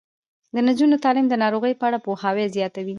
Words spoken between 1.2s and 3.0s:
د ناروغیو په اړه پوهاوی زیاتوي.